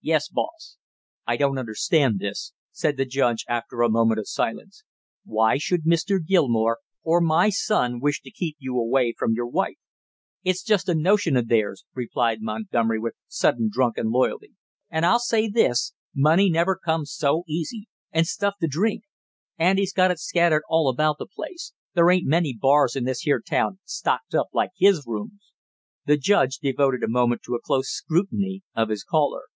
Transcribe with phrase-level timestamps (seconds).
[0.00, 0.76] "Yes, boss"
[1.26, 4.84] "I don't understand this!" said the judge after a moment of silence.
[5.24, 6.24] "Why should Mr.
[6.24, 9.76] Gilmore or my son wish to keep you away from your wife?"
[10.44, 14.54] "It's just a notion of theirs," replied Montgomery with sudden drunken loyalty.
[14.88, 19.02] "And I'll say this money never come so easy and stuff to drink!
[19.58, 23.40] Andy's got it scattered all about the place; there ain't many bars in this here
[23.42, 25.52] town stocked up like his rooms!"
[26.06, 29.46] The judge devoted a moment to a close scrutiny of his caller.